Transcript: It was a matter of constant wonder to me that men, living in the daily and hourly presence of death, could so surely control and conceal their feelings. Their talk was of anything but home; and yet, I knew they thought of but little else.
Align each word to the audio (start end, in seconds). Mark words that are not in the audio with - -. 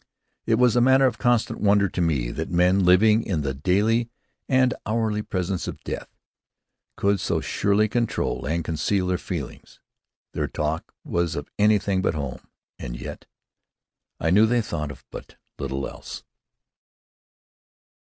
It 0.47 0.55
was 0.55 0.75
a 0.75 0.81
matter 0.81 1.05
of 1.05 1.19
constant 1.19 1.59
wonder 1.61 1.87
to 1.87 2.01
me 2.01 2.31
that 2.31 2.49
men, 2.49 2.83
living 2.83 3.21
in 3.21 3.41
the 3.41 3.53
daily 3.53 4.09
and 4.49 4.73
hourly 4.83 5.21
presence 5.21 5.67
of 5.67 5.79
death, 5.83 6.07
could 6.97 7.19
so 7.19 7.39
surely 7.39 7.87
control 7.87 8.47
and 8.47 8.63
conceal 8.63 9.05
their 9.05 9.19
feelings. 9.19 9.79
Their 10.31 10.47
talk 10.47 10.91
was 11.03 11.35
of 11.35 11.51
anything 11.59 12.01
but 12.01 12.15
home; 12.15 12.47
and 12.79 12.99
yet, 12.99 13.27
I 14.19 14.31
knew 14.31 14.47
they 14.47 14.63
thought 14.63 14.89
of 14.89 15.05
but 15.11 15.35
little 15.59 15.87
else. 15.87 16.23